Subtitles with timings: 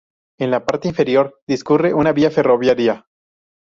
[0.39, 3.05] En la parte inferior discurre una vía ferroviaria.